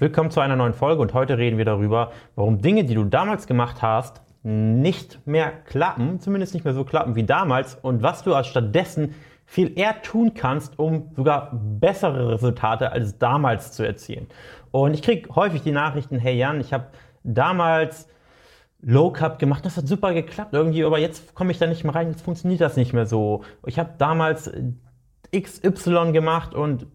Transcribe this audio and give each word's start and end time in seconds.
Willkommen 0.00 0.30
zu 0.30 0.38
einer 0.38 0.54
neuen 0.54 0.74
Folge 0.74 1.02
und 1.02 1.12
heute 1.12 1.38
reden 1.38 1.58
wir 1.58 1.64
darüber, 1.64 2.12
warum 2.36 2.62
Dinge, 2.62 2.84
die 2.84 2.94
du 2.94 3.02
damals 3.02 3.48
gemacht 3.48 3.82
hast, 3.82 4.22
nicht 4.44 5.26
mehr 5.26 5.50
klappen, 5.50 6.20
zumindest 6.20 6.54
nicht 6.54 6.62
mehr 6.62 6.72
so 6.72 6.84
klappen 6.84 7.16
wie 7.16 7.24
damals 7.24 7.74
und 7.74 8.00
was 8.00 8.22
du 8.22 8.32
als 8.32 8.46
stattdessen 8.46 9.16
viel 9.44 9.76
eher 9.76 10.00
tun 10.02 10.34
kannst, 10.34 10.78
um 10.78 11.10
sogar 11.16 11.50
bessere 11.52 12.30
Resultate 12.30 12.92
als 12.92 13.18
damals 13.18 13.72
zu 13.72 13.84
erzielen. 13.84 14.28
Und 14.70 14.94
ich 14.94 15.02
kriege 15.02 15.34
häufig 15.34 15.62
die 15.62 15.72
Nachrichten, 15.72 16.20
hey 16.20 16.36
Jan, 16.36 16.60
ich 16.60 16.72
habe 16.72 16.86
damals 17.24 18.06
Low 18.80 19.10
Cup 19.10 19.40
gemacht, 19.40 19.66
das 19.66 19.76
hat 19.76 19.88
super 19.88 20.14
geklappt 20.14 20.54
irgendwie, 20.54 20.84
aber 20.84 21.00
jetzt 21.00 21.34
komme 21.34 21.50
ich 21.50 21.58
da 21.58 21.66
nicht 21.66 21.82
mehr 21.82 21.96
rein, 21.96 22.10
jetzt 22.10 22.22
funktioniert 22.22 22.60
das 22.60 22.76
nicht 22.76 22.92
mehr 22.92 23.06
so. 23.06 23.42
Ich 23.66 23.80
habe 23.80 23.94
damals 23.98 24.48
XY 25.34 26.12
gemacht 26.12 26.54
und 26.54 26.86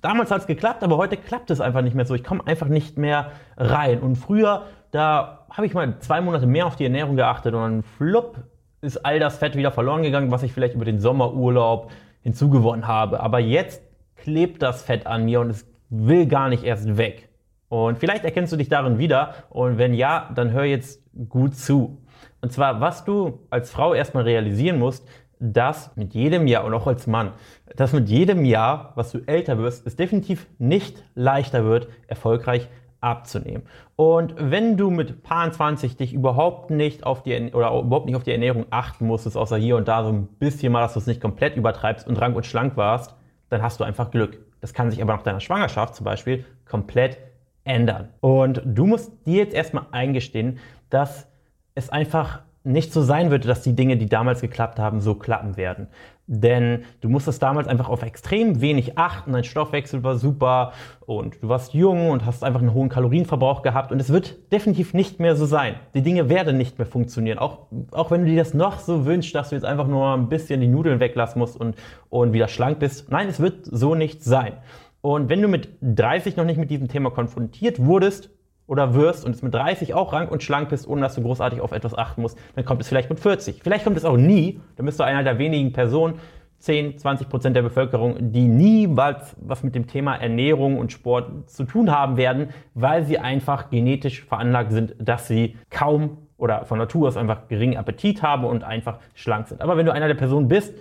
damals 0.00 0.30
hat 0.30 0.42
es 0.42 0.46
geklappt, 0.46 0.82
aber 0.82 0.96
heute 0.96 1.16
klappt 1.16 1.50
es 1.50 1.60
einfach 1.60 1.82
nicht 1.82 1.94
mehr 1.94 2.04
so. 2.04 2.14
Ich 2.14 2.24
komme 2.24 2.46
einfach 2.46 2.68
nicht 2.68 2.98
mehr 2.98 3.32
rein. 3.56 4.00
Und 4.00 4.16
früher, 4.16 4.64
da 4.90 5.46
habe 5.50 5.66
ich 5.66 5.74
mal 5.74 5.98
zwei 6.00 6.20
Monate 6.20 6.46
mehr 6.46 6.66
auf 6.66 6.76
die 6.76 6.84
Ernährung 6.84 7.16
geachtet 7.16 7.54
und 7.54 7.60
dann 7.60 7.82
flupp 7.82 8.38
ist 8.82 9.04
all 9.04 9.18
das 9.18 9.38
Fett 9.38 9.56
wieder 9.56 9.72
verloren 9.72 10.02
gegangen, 10.02 10.30
was 10.30 10.42
ich 10.42 10.52
vielleicht 10.52 10.74
über 10.74 10.86
den 10.86 11.00
Sommerurlaub 11.00 11.90
hinzugewonnen 12.22 12.86
habe. 12.86 13.20
Aber 13.20 13.38
jetzt 13.38 13.82
klebt 14.16 14.62
das 14.62 14.82
Fett 14.82 15.06
an 15.06 15.24
mir 15.24 15.40
und 15.40 15.50
es 15.50 15.66
will 15.90 16.26
gar 16.26 16.48
nicht 16.48 16.64
erst 16.64 16.96
weg. 16.96 17.28
Und 17.68 17.98
vielleicht 17.98 18.24
erkennst 18.24 18.52
du 18.52 18.56
dich 18.56 18.68
darin 18.68 18.98
wieder 18.98 19.34
und 19.50 19.78
wenn 19.78 19.94
ja, 19.94 20.30
dann 20.34 20.52
hör 20.52 20.64
jetzt 20.64 21.02
gut 21.28 21.54
zu. 21.54 21.98
Und 22.40 22.52
zwar, 22.52 22.80
was 22.80 23.04
du 23.04 23.40
als 23.50 23.70
Frau 23.70 23.94
erstmal 23.94 24.24
realisieren 24.24 24.78
musst, 24.78 25.06
dass 25.40 25.96
mit 25.96 26.14
jedem 26.14 26.46
Jahr 26.46 26.64
und 26.64 26.74
auch 26.74 26.86
als 26.86 27.06
Mann, 27.06 27.32
dass 27.74 27.92
mit 27.92 28.08
jedem 28.08 28.44
Jahr, 28.44 28.92
was 28.94 29.10
du 29.10 29.18
älter 29.26 29.58
wirst, 29.58 29.86
es 29.86 29.96
definitiv 29.96 30.46
nicht 30.58 31.02
leichter 31.14 31.64
wird, 31.64 31.88
erfolgreich 32.06 32.68
abzunehmen. 33.00 33.62
Und 33.96 34.34
wenn 34.38 34.76
du 34.76 34.90
mit 34.90 35.22
Paar 35.22 35.50
20 35.50 35.96
dich 35.96 36.12
überhaupt 36.12 36.70
nicht 36.70 37.04
auf 37.04 37.22
die 37.22 37.52
oder 37.52 37.78
überhaupt 37.78 38.06
nicht 38.06 38.16
auf 38.16 38.22
die 38.22 38.32
Ernährung 38.32 38.66
achten 38.70 39.06
musstest, 39.06 39.36
außer 39.36 39.56
hier 39.56 39.76
und 39.76 39.88
da 39.88 40.04
so 40.04 40.10
ein 40.10 40.26
bisschen 40.26 40.72
mal, 40.72 40.82
dass 40.82 40.92
du 40.92 40.98
es 41.00 41.06
nicht 41.06 41.20
komplett 41.20 41.56
übertreibst 41.56 42.06
und 42.06 42.20
rank 42.20 42.36
und 42.36 42.44
schlank 42.44 42.76
warst, 42.76 43.14
dann 43.48 43.62
hast 43.62 43.80
du 43.80 43.84
einfach 43.84 44.10
Glück. 44.10 44.38
Das 44.60 44.74
kann 44.74 44.90
sich 44.90 45.00
aber 45.00 45.14
nach 45.14 45.22
deiner 45.22 45.40
Schwangerschaft 45.40 45.94
zum 45.94 46.04
Beispiel 46.04 46.44
komplett 46.66 47.18
ändern. 47.64 48.10
Und 48.20 48.62
du 48.64 48.86
musst 48.86 49.12
dir 49.26 49.38
jetzt 49.38 49.54
erstmal 49.54 49.86
eingestehen, 49.92 50.58
dass 50.90 51.28
es 51.74 51.88
einfach 51.88 52.42
nicht 52.62 52.92
so 52.92 53.02
sein 53.02 53.30
wird, 53.30 53.48
dass 53.48 53.62
die 53.62 53.74
Dinge, 53.74 53.96
die 53.96 54.06
damals 54.06 54.40
geklappt 54.40 54.78
haben, 54.78 55.00
so 55.00 55.14
klappen 55.14 55.56
werden. 55.56 55.88
Denn 56.26 56.84
du 57.00 57.08
musstest 57.08 57.42
damals 57.42 57.66
einfach 57.66 57.88
auf 57.88 58.02
extrem 58.02 58.60
wenig 58.60 58.96
achten, 58.96 59.32
dein 59.32 59.42
Stoffwechsel 59.42 60.04
war 60.04 60.16
super 60.16 60.72
und 61.04 61.42
du 61.42 61.48
warst 61.48 61.74
jung 61.74 62.10
und 62.10 62.24
hast 62.24 62.44
einfach 62.44 62.60
einen 62.60 62.72
hohen 62.72 62.88
Kalorienverbrauch 62.88 63.62
gehabt 63.62 63.90
und 63.90 64.00
es 64.00 64.10
wird 64.10 64.52
definitiv 64.52 64.94
nicht 64.94 65.18
mehr 65.18 65.34
so 65.34 65.44
sein. 65.44 65.74
Die 65.94 66.02
Dinge 66.02 66.28
werden 66.28 66.56
nicht 66.56 66.78
mehr 66.78 66.86
funktionieren. 66.86 67.38
Auch, 67.38 67.66
auch 67.90 68.12
wenn 68.12 68.20
du 68.20 68.30
dir 68.30 68.36
das 68.36 68.54
noch 68.54 68.78
so 68.78 69.06
wünschst, 69.06 69.34
dass 69.34 69.48
du 69.48 69.56
jetzt 69.56 69.64
einfach 69.64 69.88
nur 69.88 70.14
ein 70.14 70.28
bisschen 70.28 70.60
die 70.60 70.68
Nudeln 70.68 71.00
weglassen 71.00 71.40
musst 71.40 71.58
und, 71.58 71.74
und 72.10 72.32
wieder 72.32 72.46
schlank 72.46 72.78
bist. 72.78 73.10
Nein, 73.10 73.28
es 73.28 73.40
wird 73.40 73.64
so 73.64 73.96
nicht 73.96 74.22
sein. 74.22 74.52
Und 75.00 75.30
wenn 75.30 75.42
du 75.42 75.48
mit 75.48 75.70
30 75.80 76.36
noch 76.36 76.44
nicht 76.44 76.58
mit 76.58 76.70
diesem 76.70 76.88
Thema 76.88 77.10
konfrontiert 77.10 77.84
wurdest, 77.84 78.30
oder 78.70 78.94
wirst 78.94 79.24
und 79.24 79.34
es 79.34 79.42
mit 79.42 79.52
30 79.52 79.94
auch 79.94 80.12
rank 80.12 80.30
und 80.30 80.44
schlank 80.44 80.68
bist, 80.68 80.86
ohne 80.86 81.00
dass 81.00 81.16
du 81.16 81.22
großartig 81.22 81.60
auf 81.60 81.72
etwas 81.72 81.98
achten 81.98 82.22
musst, 82.22 82.38
dann 82.54 82.64
kommt 82.64 82.80
es 82.80 82.88
vielleicht 82.88 83.10
mit 83.10 83.18
40. 83.18 83.64
Vielleicht 83.64 83.82
kommt 83.82 83.96
es 83.96 84.04
auch 84.04 84.16
nie, 84.16 84.60
dann 84.76 84.86
bist 84.86 85.00
du 85.00 85.04
einer 85.04 85.24
der 85.24 85.38
wenigen 85.38 85.72
Personen, 85.72 86.20
10, 86.60 86.96
20 86.98 87.28
Prozent 87.28 87.56
der 87.56 87.62
Bevölkerung, 87.62 88.30
die 88.30 88.46
niemals 88.46 89.34
was 89.40 89.64
mit 89.64 89.74
dem 89.74 89.88
Thema 89.88 90.14
Ernährung 90.14 90.78
und 90.78 90.92
Sport 90.92 91.50
zu 91.50 91.64
tun 91.64 91.90
haben 91.90 92.16
werden, 92.16 92.50
weil 92.74 93.04
sie 93.04 93.18
einfach 93.18 93.70
genetisch 93.70 94.22
veranlagt 94.22 94.70
sind, 94.70 94.94
dass 95.00 95.26
sie 95.26 95.56
kaum 95.70 96.18
oder 96.36 96.64
von 96.64 96.78
Natur 96.78 97.08
aus 97.08 97.16
einfach 97.16 97.48
geringen 97.48 97.76
Appetit 97.76 98.22
haben 98.22 98.44
und 98.44 98.62
einfach 98.62 99.00
schlank 99.14 99.48
sind. 99.48 99.62
Aber 99.62 99.76
wenn 99.78 99.86
du 99.86 99.92
einer 99.92 100.06
der 100.06 100.14
Personen 100.14 100.46
bist, 100.46 100.74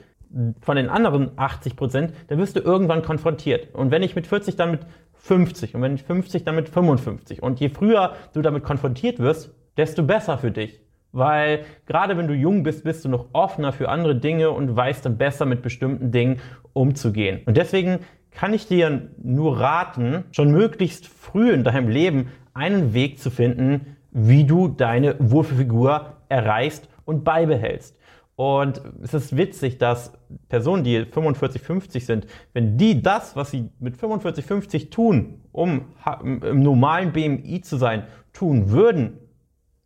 von 0.62 0.76
den 0.76 0.90
anderen 0.90 1.32
80 1.38 1.76
Prozent, 1.76 2.14
dann 2.28 2.38
wirst 2.38 2.56
du 2.56 2.60
irgendwann 2.60 3.02
konfrontiert. 3.02 3.74
Und 3.74 3.90
wenn 3.90 4.04
ich 4.04 4.16
mit 4.16 4.28
40 4.28 4.56
dann 4.56 4.70
mit 4.70 4.82
50 5.20 5.76
und 5.76 5.82
wenn 5.82 5.96
ich 5.96 6.04
50 6.04 6.44
dann 6.44 6.56
mit 6.56 6.70
55 6.70 7.44
und 7.44 7.60
je 7.60 7.70
früher 7.70 8.14
du 8.34 8.42
damit 8.42 8.64
konfrontiert 8.64 9.20
wirst, 9.20 9.54
desto 9.78 10.04
besser 10.04 10.38
für 10.38 10.52
dich. 10.52 10.82
Weil 11.12 11.66
gerade 11.86 12.18
wenn 12.18 12.28
du 12.28 12.34
jung 12.34 12.64
bist, 12.64 12.84
bist 12.84 13.04
du 13.04 13.10
noch 13.10 13.28
offener 13.34 13.74
für 13.74 13.90
andere 13.90 14.16
Dinge 14.16 14.52
und 14.52 14.76
weißt 14.76 15.06
dann 15.06 15.18
besser 15.18 15.46
mit 15.46 15.62
bestimmten 15.62 16.12
Dingen 16.12 16.40
umzugehen. 16.74 17.42
Und 17.46 17.58
deswegen 17.58 18.00
kann 18.32 18.54
ich 18.54 18.68
dir 18.68 19.10
nur 19.22 19.60
raten, 19.60 20.24
schon 20.32 20.52
möglichst 20.52 21.08
früh 21.08 21.52
in 21.52 21.64
deinem 21.64 21.90
Leben 21.90 22.30
einen 22.54 22.94
Weg 22.94 23.20
zu 23.20 23.32
finden, 23.32 23.98
wie 24.12 24.44
du 24.44 24.68
deine 24.68 25.16
Wurfelfigur 25.20 26.18
erreichst 26.30 26.88
und 27.06 27.24
beibehältst. 27.24 27.99
Und 28.40 28.82
es 29.04 29.14
ist 29.14 29.36
witzig, 29.36 29.80
dass 29.80 30.14
Personen, 30.48 30.86
die 30.86 31.04
45, 31.04 31.62
50 31.62 32.06
sind, 32.06 32.26
wenn 32.54 32.78
die 32.78 33.02
das, 33.02 33.36
was 33.36 33.52
sie 33.52 33.70
mit 33.80 33.98
45, 33.98 34.46
50 34.46 34.90
tun, 34.92 35.42
um 35.52 35.88
im 36.24 36.64
normalen 36.64 37.12
BMI 37.12 37.60
zu 37.60 37.76
sein, 37.76 38.04
tun 38.32 38.72
würden, 38.72 39.18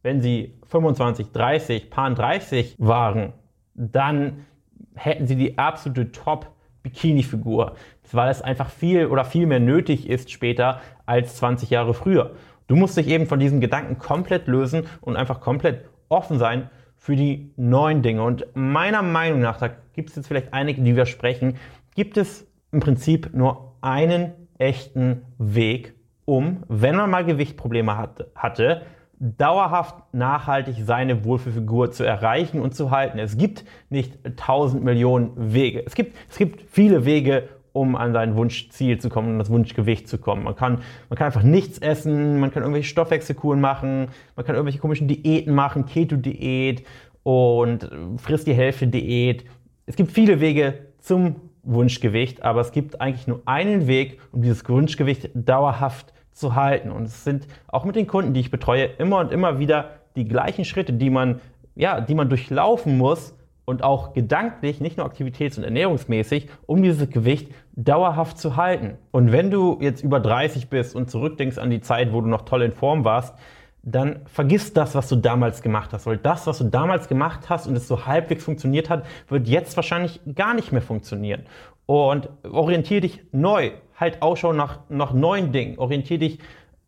wenn 0.03 0.21
sie 0.21 0.59
25, 0.67 1.31
30, 1.31 1.89
Paar 1.89 2.13
30 2.13 2.75
waren, 2.77 3.33
dann 3.73 4.45
hätten 4.93 5.25
sie 5.25 5.35
die 5.35 5.57
absolute 5.57 6.11
Top-Bikini-Figur, 6.11 7.73
weil 8.11 8.29
es 8.29 8.43
einfach 8.43 8.69
viel 8.69 9.07
oder 9.07 9.25
viel 9.25 9.47
mehr 9.47 9.61
nötig 9.61 10.07
ist 10.07 10.29
später 10.29 10.79
als 11.07 11.37
20 11.37 11.71
Jahre 11.71 11.95
früher. 11.95 12.35
Du 12.67 12.75
musst 12.75 12.97
dich 12.97 13.07
eben 13.07 13.25
von 13.25 13.39
diesen 13.39 13.61
Gedanken 13.61 13.97
komplett 13.97 14.45
lösen 14.45 14.85
und 15.01 15.15
einfach 15.15 15.41
komplett 15.41 15.85
offen 16.07 16.37
sein 16.37 16.69
für 17.03 17.17
die 17.17 17.51
neuen 17.57 18.01
Dinge. 18.01 18.23
Und 18.23 18.45
meiner 18.53 19.01
Meinung 19.01 19.41
nach, 19.41 19.57
da 19.57 19.69
gibt 19.91 20.11
es 20.11 20.15
jetzt 20.15 20.27
vielleicht 20.27 20.53
einige, 20.53 20.81
die 20.81 20.93
widersprechen, 20.93 21.57
gibt 21.95 22.15
es 22.15 22.47
im 22.71 22.79
Prinzip 22.79 23.33
nur 23.33 23.75
einen 23.81 24.31
echten 24.57 25.23
Weg, 25.37 25.95
um, 26.23 26.63
wenn 26.69 26.95
man 26.95 27.09
mal 27.09 27.25
Gewichtprobleme 27.25 27.97
hatte, 27.97 28.31
hatte 28.35 28.83
dauerhaft 29.19 30.13
nachhaltig 30.13 30.77
seine 30.85 31.25
Wohlfühlfigur 31.25 31.91
zu 31.91 32.05
erreichen 32.05 32.61
und 32.61 32.73
zu 32.73 32.89
halten. 32.89 33.19
Es 33.19 33.37
gibt 33.37 33.65
nicht 33.89 34.17
tausend 34.37 34.85
Millionen 34.85 35.53
Wege. 35.53 35.83
Es 35.85 35.95
gibt, 35.95 36.15
es 36.29 36.37
gibt 36.37 36.61
viele 36.71 37.03
Wege, 37.03 37.49
um 37.73 37.95
an 37.95 38.13
sein 38.13 38.35
Wunschziel 38.35 38.99
zu 38.99 39.09
kommen, 39.09 39.33
an 39.33 39.39
das 39.39 39.49
Wunschgewicht 39.49 40.07
zu 40.07 40.19
kommen. 40.19 40.43
Man 40.43 40.55
kann, 40.55 40.81
man 41.09 41.17
kann 41.17 41.25
einfach 41.25 41.43
nichts 41.43 41.79
essen, 41.79 42.39
man 42.39 42.51
kann 42.51 42.63
irgendwelche 42.63 42.87
Stoffwechselkuren 42.87 43.59
machen, 43.59 44.09
man 44.35 44.45
kann 44.45 44.55
irgendwelche 44.55 44.79
komischen 44.79 45.07
Diäten 45.07 45.53
machen, 45.53 45.85
Keto-Diät 45.85 46.85
und 47.23 47.89
frisst 48.17 48.47
die 48.47 48.53
Hälfte 48.53 48.87
Diät. 48.87 49.45
Es 49.85 49.95
gibt 49.95 50.11
viele 50.11 50.39
Wege 50.39 50.85
zum 50.99 51.35
Wunschgewicht, 51.63 52.43
aber 52.43 52.61
es 52.61 52.71
gibt 52.71 53.01
eigentlich 53.01 53.27
nur 53.27 53.41
einen 53.45 53.87
Weg, 53.87 54.19
um 54.31 54.41
dieses 54.41 54.67
Wunschgewicht 54.67 55.29
dauerhaft 55.33 56.13
zu 56.31 56.55
halten. 56.55 56.91
Und 56.91 57.05
es 57.05 57.23
sind 57.23 57.47
auch 57.67 57.85
mit 57.85 57.95
den 57.95 58.07
Kunden, 58.07 58.33
die 58.33 58.41
ich 58.41 58.51
betreue, 58.51 58.85
immer 58.97 59.19
und 59.19 59.31
immer 59.31 59.59
wieder 59.59 59.91
die 60.15 60.27
gleichen 60.27 60.65
Schritte, 60.65 60.93
die 60.93 61.09
man, 61.09 61.39
ja, 61.75 62.01
die 62.01 62.15
man 62.15 62.29
durchlaufen 62.29 62.97
muss, 62.97 63.35
und 63.65 63.83
auch 63.83 64.13
gedanklich, 64.13 64.81
nicht 64.81 64.97
nur 64.97 65.05
aktivitäts- 65.05 65.57
und 65.57 65.63
ernährungsmäßig, 65.63 66.49
um 66.65 66.83
dieses 66.83 67.09
Gewicht 67.09 67.51
dauerhaft 67.73 68.37
zu 68.37 68.55
halten. 68.55 68.97
Und 69.11 69.31
wenn 69.31 69.51
du 69.51 69.77
jetzt 69.81 70.03
über 70.03 70.19
30 70.19 70.69
bist 70.69 70.95
und 70.95 71.09
zurückdenkst 71.09 71.57
an 71.57 71.69
die 71.69 71.81
Zeit, 71.81 72.13
wo 72.13 72.21
du 72.21 72.27
noch 72.27 72.43
toll 72.43 72.61
in 72.63 72.71
Form 72.71 73.05
warst, 73.05 73.35
dann 73.83 74.21
vergiss 74.25 74.73
das, 74.73 74.95
was 74.95 75.09
du 75.09 75.17
damals 75.17 75.61
gemacht 75.61 75.91
hast. 75.91 76.05
Weil 76.05 76.17
das, 76.17 76.47
was 76.47 76.57
du 76.59 76.65
damals 76.65 77.07
gemacht 77.09 77.49
hast 77.49 77.67
und 77.67 77.75
es 77.75 77.87
so 77.87 78.05
halbwegs 78.05 78.45
funktioniert 78.45 78.89
hat, 78.89 79.05
wird 79.27 79.47
jetzt 79.47 79.75
wahrscheinlich 79.75 80.21
gar 80.35 80.53
nicht 80.53 80.71
mehr 80.71 80.81
funktionieren. 80.81 81.43
Und 81.85 82.29
orientiere 82.49 83.01
dich 83.01 83.21
neu, 83.33 83.71
halt 83.99 84.21
Ausschau 84.21 84.53
nach, 84.53 84.79
nach 84.87 85.13
neuen 85.13 85.51
Dingen. 85.51 85.77
Orientiere 85.77 86.19
dich 86.19 86.39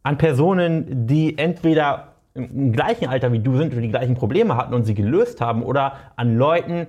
an 0.04 0.18
Personen, 0.18 1.06
die 1.06 1.38
entweder 1.38 2.15
im 2.36 2.74
gleichen 2.74 3.08
Alter 3.08 3.32
wie 3.32 3.40
du 3.40 3.56
sind 3.58 3.74
und 3.74 3.82
die 3.82 3.90
gleichen 3.90 4.16
Probleme 4.16 4.56
hatten 4.58 4.74
und 4.74 4.84
sie 4.84 4.94
gelöst 4.94 5.42
haben 5.42 5.64
oder 5.64 5.94
an 6.18 6.38
Leuten, 6.38 6.88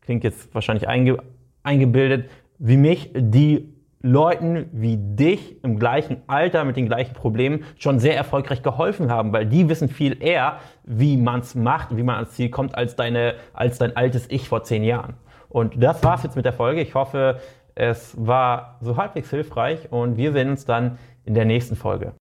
klingt 0.00 0.24
jetzt 0.24 0.52
wahrscheinlich 0.54 0.88
einge, 0.88 1.18
eingebildet, 1.62 2.28
wie 2.58 2.76
mich, 2.76 3.10
die 3.14 3.72
Leuten 4.02 4.68
wie 4.72 4.96
dich 4.96 5.62
im 5.62 5.78
gleichen 5.78 6.22
Alter 6.26 6.64
mit 6.64 6.76
den 6.76 6.86
gleichen 6.86 7.14
Problemen 7.14 7.64
schon 7.78 8.00
sehr 8.00 8.16
erfolgreich 8.16 8.62
geholfen 8.62 9.12
haben, 9.12 9.32
weil 9.32 9.46
die 9.46 9.68
wissen 9.68 9.88
viel 9.88 10.20
eher, 10.20 10.58
wie 10.82 11.16
man 11.16 11.40
es 11.40 11.54
macht, 11.54 11.96
wie 11.96 12.02
man 12.02 12.16
ans 12.16 12.32
Ziel 12.32 12.50
kommt, 12.50 12.74
als, 12.74 12.96
deine, 12.96 13.34
als 13.52 13.78
dein 13.78 13.96
altes 13.96 14.28
Ich 14.28 14.48
vor 14.48 14.64
zehn 14.64 14.82
Jahren. 14.82 15.14
Und 15.48 15.80
das 15.80 16.02
war's 16.02 16.24
jetzt 16.24 16.34
mit 16.34 16.44
der 16.44 16.52
Folge. 16.52 16.80
Ich 16.80 16.96
hoffe, 16.96 17.38
es 17.76 18.14
war 18.18 18.78
so 18.80 18.96
halbwegs 18.96 19.30
hilfreich 19.30 19.92
und 19.92 20.16
wir 20.16 20.32
sehen 20.32 20.50
uns 20.50 20.64
dann 20.64 20.98
in 21.24 21.34
der 21.34 21.44
nächsten 21.44 21.76
Folge. 21.76 22.14